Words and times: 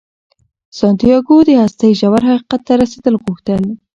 سانتیاګو 0.77 1.37
د 1.45 1.49
هستۍ 1.63 1.91
ژور 1.99 2.21
حقیقت 2.29 2.61
ته 2.67 2.73
رسیدل 2.81 3.15
غوښتل. 3.23 3.61